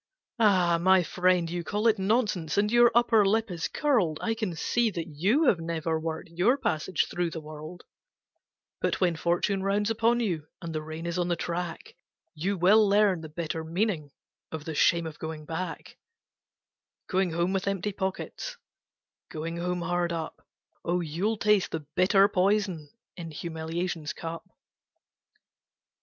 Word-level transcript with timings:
Ah! 0.39 0.79
my 0.81 1.03
friend, 1.03 1.47
you 1.47 1.63
call 1.63 1.85
it 1.85 1.99
nonsense, 1.99 2.57
and 2.57 2.71
your 2.71 2.89
upper 2.95 3.23
lip 3.23 3.51
is 3.51 3.67
curled, 3.67 4.17
I 4.19 4.33
can 4.33 4.55
see 4.55 4.89
that 4.89 5.05
you 5.07 5.43
have 5.43 5.59
never 5.59 5.99
worked 5.99 6.29
your 6.31 6.57
passage 6.57 7.05
through 7.07 7.29
the 7.29 7.39
world; 7.39 7.83
But 8.81 8.99
when 8.99 9.15
fortune 9.15 9.61
rounds 9.61 9.91
upon 9.91 10.19
you 10.19 10.47
and 10.59 10.73
the 10.73 10.81
rain 10.81 11.05
is 11.05 11.19
on 11.19 11.27
the 11.27 11.35
track, 11.35 11.93
You 12.33 12.57
will 12.57 12.89
learn 12.89 13.21
the 13.21 13.29
bitter 13.29 13.63
meaning 13.63 14.09
of 14.51 14.65
the 14.65 14.73
shame 14.73 15.05
of 15.05 15.19
going 15.19 15.45
back; 15.45 15.99
Going 17.07 17.33
home 17.33 17.53
with 17.53 17.67
empty 17.67 17.91
pockets, 17.93 18.57
Going 19.29 19.57
home 19.57 19.81
hard 19.83 20.11
up; 20.11 20.43
Oh, 20.83 21.01
you'll 21.01 21.37
taste 21.37 21.69
the 21.69 21.85
bitter 21.95 22.27
poison 22.27 22.89
in 23.15 23.29
humiliation's 23.29 24.13
cup. 24.13 24.43